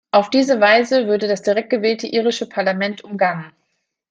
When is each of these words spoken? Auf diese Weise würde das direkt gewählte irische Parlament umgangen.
Auf 0.09 0.31
diese 0.31 0.59
Weise 0.59 1.05
würde 1.05 1.27
das 1.27 1.43
direkt 1.43 1.69
gewählte 1.69 2.07
irische 2.07 2.49
Parlament 2.49 3.03
umgangen. 3.03 3.51